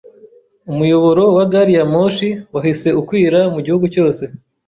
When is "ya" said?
1.77-1.85